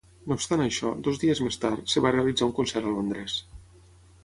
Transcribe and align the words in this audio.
No 0.29 0.35
obstant 0.37 0.63
això, 0.63 0.93
dos 1.07 1.19
dies 1.23 1.41
més 1.49 1.59
tard, 1.67 1.83
es 1.85 1.99
va 2.07 2.13
realitzar 2.15 2.47
un 2.51 2.57
concert 2.61 2.91
a 2.93 2.97
Londres. 2.97 3.39